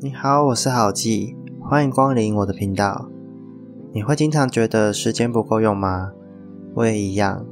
[0.00, 3.08] 你好，我是郝记，欢迎光临我的频道。
[3.92, 6.12] 你会经常觉得时间不够用吗？
[6.76, 7.44] 我也一样，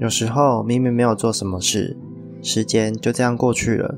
[0.00, 1.96] 有时候明明没有做什么事，
[2.42, 3.94] 时间就这样过去了。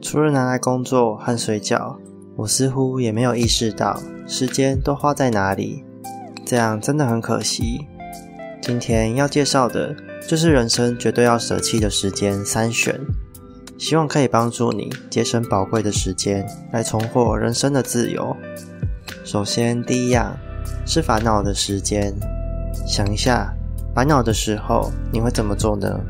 [0.00, 1.98] 除了拿来工作和睡觉，
[2.34, 5.84] 我似乎也没有意识到时间都花在哪里。
[6.46, 7.86] 这样真的很可惜。
[8.62, 9.94] 今天要介绍的
[10.26, 12.98] 就是人生绝对要舍弃的时间三选。
[13.82, 18.36] 希望可以帮助你节省宝贵的时间，来重获人生的自由。
[19.24, 20.38] 首先，第一样
[20.86, 22.14] 是烦恼的时间。
[22.86, 23.52] 想一下，
[23.92, 26.00] 烦恼的时候你会怎么做呢？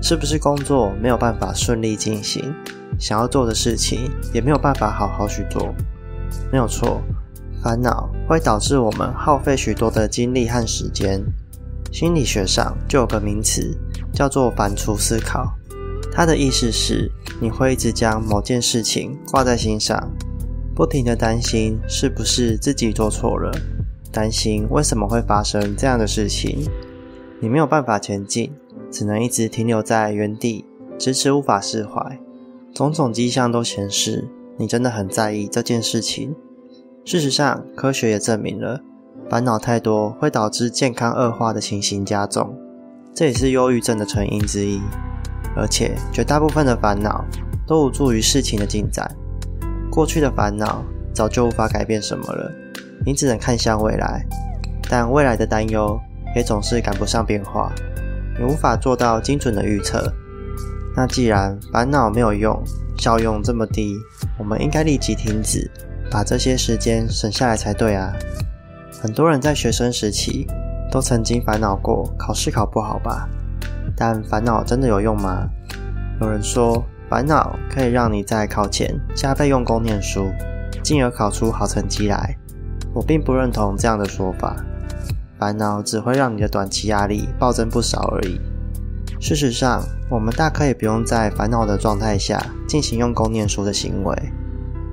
[0.00, 2.50] 是不是工作没有办法顺利进行，
[2.98, 5.74] 想要做的事情也没有办法好好去做？
[6.50, 7.02] 没有错，
[7.62, 11.22] 烦恼会导致我们耗费许多的精力和时间。
[11.92, 13.76] 心理学上就有个名词
[14.14, 15.54] 叫做反刍思考。
[16.16, 17.12] 它的意思是，
[17.42, 20.10] 你会一直将某件事情挂在心上，
[20.74, 23.52] 不停的担心是不是自己做错了，
[24.10, 26.66] 担心为什么会发生这样的事情，
[27.38, 28.50] 你没有办法前进，
[28.90, 30.64] 只能一直停留在原地，
[30.98, 32.18] 迟迟无法释怀。
[32.72, 36.34] 种种迹象都显示，你真的很在意这件事情。
[37.04, 38.80] 事实上，科学也证明了，
[39.28, 42.56] 烦恼太多会导致健康恶化的情形加重，
[43.14, 44.80] 这也是忧郁症的成因之一。
[45.56, 47.24] 而且绝大部分的烦恼
[47.66, 49.10] 都无助于事情的进展。
[49.90, 52.52] 过去的烦恼早就无法改变什么了，
[53.04, 54.24] 你只能看向未来。
[54.88, 55.98] 但未来的担忧
[56.36, 57.72] 也总是赶不上变化，
[58.38, 60.12] 你无法做到精准的预测。
[60.94, 62.62] 那既然烦恼没有用，
[62.98, 63.96] 效用这么低，
[64.38, 65.70] 我们应该立即停止，
[66.10, 68.12] 把这些时间省下来才对啊！
[69.02, 70.46] 很多人在学生时期
[70.90, 73.28] 都曾经烦恼过考试考不好吧？
[73.96, 75.48] 但烦恼真的有用吗？
[76.20, 80.30] 有人说，烦恼可以让你在考前加倍用功念书，
[80.82, 82.36] 进而考出好成绩来。
[82.92, 84.56] 我并不认同这样的说法。
[85.38, 88.40] 烦恼只会让你的短期压力暴增不少而已。
[89.20, 94.14] 事实上，我们大可以不用在烦恼的状态下进行用功念书的行为。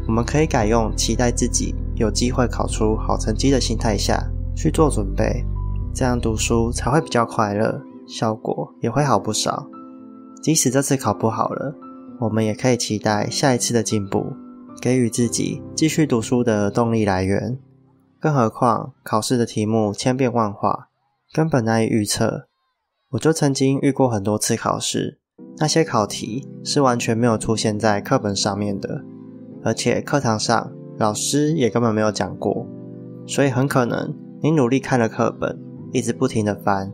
[0.06, 4.22] 我们可以改用期待自己有机会考出好成绩的心态下
[4.54, 5.46] 去做准备，
[5.94, 7.82] 这样读书才会比较快乐。
[8.08, 9.68] 效果也会好不少。
[10.42, 11.76] 即使这次考不好了，
[12.20, 14.34] 我们也可以期待下一次的进步，
[14.82, 17.58] 给予自己继续读书的动力来源。
[18.20, 20.90] 更何况考试的题目千变万化，
[21.34, 22.48] 根本难以预测。
[23.12, 25.20] 我就曾经遇过很多次考试，
[25.58, 29.04] 那些考题是完全没有出现在课本上面的，
[29.64, 32.68] 而且课堂上老师也根本没有讲过。
[33.26, 35.58] 所以很可能你努力看了课本，
[35.92, 36.92] 一直不停的翻。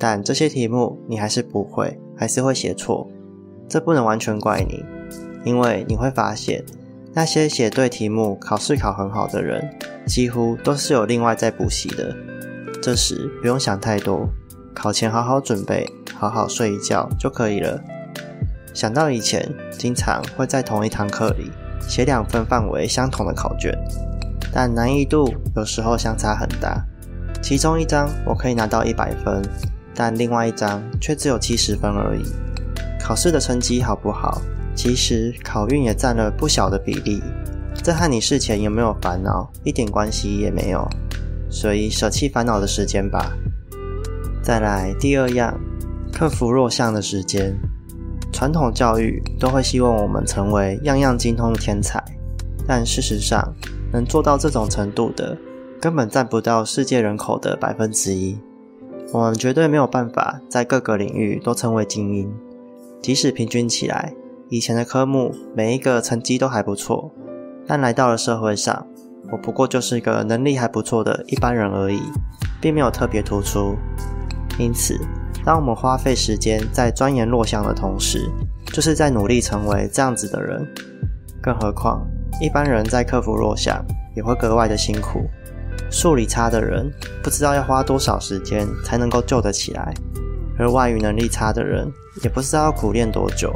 [0.00, 3.06] 但这些题目你还是不会，还是会写错，
[3.68, 4.82] 这不能完全怪你，
[5.44, 6.64] 因为你会发现
[7.12, 9.62] 那些写对题目、考试考很好的人，
[10.06, 12.16] 几乎都是有另外在补习的。
[12.82, 14.26] 这时不用想太多，
[14.74, 17.78] 考前好好准备，好好睡一觉就可以了。
[18.72, 21.50] 想到以前经常会在同一堂课里
[21.80, 23.76] 写两份范围相同的考卷，
[24.50, 26.82] 但难易度有时候相差很大，
[27.42, 29.42] 其中一张我可以拿到一百分。
[30.02, 32.22] 但另外一张却只有七十分而已。
[32.98, 34.40] 考试的成绩好不好，
[34.74, 37.22] 其实考运也占了不小的比例。
[37.74, 40.88] 这和你事前有没有烦恼一点关系也没有。
[41.50, 43.30] 所以舍弃烦恼的时间吧。
[44.42, 45.60] 再来第二样，
[46.10, 47.54] 克服弱项的时间。
[48.32, 52.02] 传统教育都会希望我们成为样样精通的天才，
[52.66, 53.54] 但事实上，
[53.92, 55.36] 能做到这种程度的，
[55.78, 58.38] 根本占不到世界人口的百分之一。
[59.12, 62.32] 我们绝对没有办法在各个领域都成为精英，
[63.02, 64.14] 即使平均起来，
[64.48, 67.10] 以前的科目每一个成绩都还不错，
[67.66, 68.86] 但来到了社会上，
[69.32, 72.00] 我不过就是一个能力还不错的一般人而已，
[72.60, 73.74] 并没有特别突出。
[74.60, 74.96] 因此，
[75.44, 78.30] 当我们花费时间在钻研弱项的同时，
[78.66, 80.64] 就是在努力成为这样子的人。
[81.42, 82.06] 更何况，
[82.40, 85.22] 一般人在克服弱项也会格外的辛苦。
[85.90, 86.90] 数理差的人
[87.22, 89.92] 不知道要花多少时间才能够救得起来，
[90.56, 91.90] 而外语能力差的人
[92.22, 93.52] 也不知道要苦练多久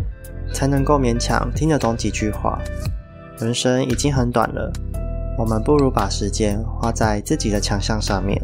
[0.52, 2.58] 才能够勉强听得懂几句话。
[3.38, 4.72] 人生已经很短了，
[5.38, 8.40] 我们不如把时间花在自己的强项上面。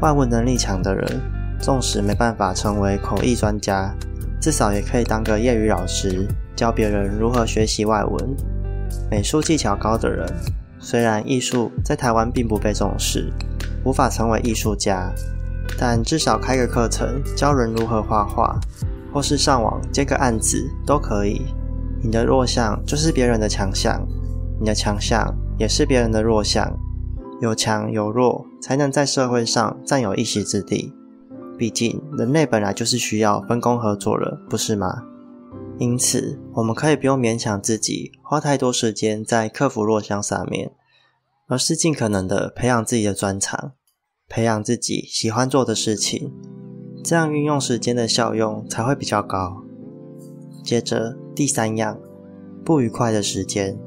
[0.00, 1.20] 外文能力强的人，
[1.60, 3.94] 纵使没办法成为口译专家，
[4.40, 8.36] 至少也可以当个业余老师，教别人如何学习外文。
[9.10, 10.26] 美术技巧高的人。
[10.78, 13.32] 虽然艺术在台湾并不被重视，
[13.84, 15.12] 无法成为艺术家，
[15.78, 18.58] 但至少开个课程教人如何画画，
[19.12, 21.42] 或是上网接个案子都可以。
[22.02, 24.06] 你的弱项就是别人的强项，
[24.60, 26.78] 你的强项也是别人的弱项。
[27.40, 30.94] 有强有弱，才能在社会上占有一席之地。
[31.58, 35.02] 毕竟，人类本来就是需要分工合作的，不是吗？
[35.78, 40.72] 因此，我们可以不用勉强自己花太多时间在克服弱项上面，
[41.48, 43.72] 而是尽可能的培养自己的专长，
[44.28, 46.32] 培养自己喜欢做的事情，
[47.04, 49.62] 这样运用时间的效用才会比较高。
[50.64, 52.00] 接着，第三样，
[52.64, 53.78] 不愉快的时间，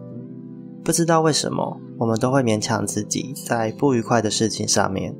[0.83, 1.81] 不知道为什么。
[1.97, 5.13] 我们都会勉强自己在不愉快的事情上面，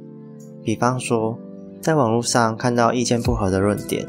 [0.63, 1.38] 比方说，
[1.81, 4.07] 在网络上看到意见不合的论点，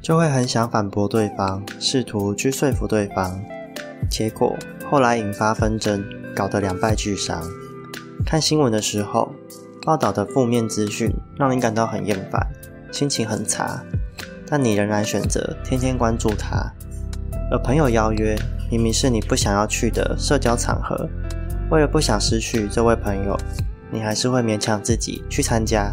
[0.00, 3.40] 就会很想反驳对方，试图去说服对方，
[4.10, 4.56] 结果
[4.90, 6.02] 后来引发纷争，
[6.34, 7.42] 搞得两败俱伤。
[8.24, 9.32] 看新闻的时候，
[9.82, 12.46] 报道的负面资讯让你感到很厌烦，
[12.92, 13.82] 心情很差，
[14.46, 16.72] 但你仍然选择天天关注它。
[17.50, 18.36] 而朋友邀约，
[18.70, 21.08] 明明是你不想要去的社交场合。
[21.70, 23.36] 为了不想失去这位朋友，
[23.90, 25.92] 你还是会勉强自己去参加。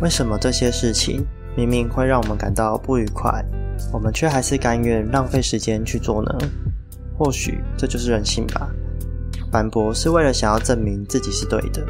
[0.00, 1.24] 为什么这些事情
[1.56, 3.44] 明明会让我们感到不愉快，
[3.92, 6.38] 我们却还是甘愿浪费时间去做呢？
[7.16, 8.70] 或许这就是人性吧。
[9.52, 11.84] 反驳是为了想要证明自己是对的，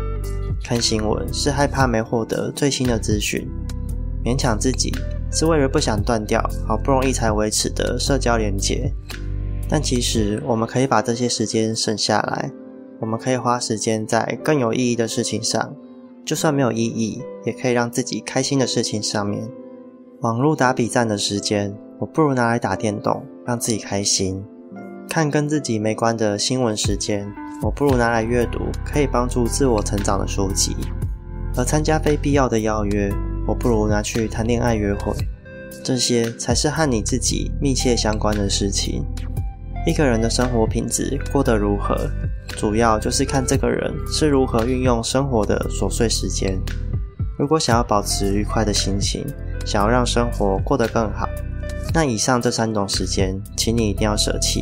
[0.65, 3.47] 看新闻是害怕没获得最新的资讯，
[4.25, 4.93] 勉强自己
[5.31, 8.93] 是为了不想断掉好不容易才维持的社交连接。
[9.69, 12.51] 但其实我们可以把这些时间省下来。
[12.99, 15.75] 我们可以花时间在更有意义的事情上，
[16.23, 19.49] 就算没有意义，也可以让自己开心的事情上面。
[20.21, 24.45] 网络打比战的时间，我不如拿来打电动，让自己开心。
[25.09, 27.27] 看跟自己没关的新闻时间，
[27.63, 30.77] 我不如拿来阅读可以帮助自我成长的书籍。
[31.57, 33.13] 而参加非必要的邀约，
[33.47, 35.13] 我不如拿去谈恋爱约会。
[35.83, 39.05] 这些才是和你自己密切相关的事情。
[39.87, 41.97] 一个人的生活品质过得如何？
[42.49, 46.61] 主要就是看这个人是如何运用生活的琐碎时间。
[47.41, 49.25] 如果想要保持愉快的心情，
[49.65, 51.27] 想要让生活过得更好，
[51.95, 54.61] 那以上这三种时间，请你一定要舍弃。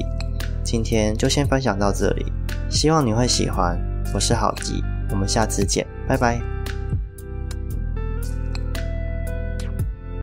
[0.62, 2.26] 今天就先分享到这里，
[2.70, 3.76] 希望你会喜欢。
[4.14, 6.57] 我是郝吉，我们下次见，拜拜。